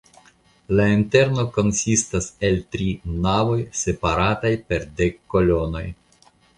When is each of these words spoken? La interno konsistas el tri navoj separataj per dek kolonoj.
La 0.79 0.85
interno 0.93 1.45
konsistas 1.57 2.29
el 2.51 2.59
tri 2.77 2.89
navoj 3.29 3.61
separataj 3.85 4.55
per 4.71 4.93
dek 5.01 5.25
kolonoj. 5.37 5.89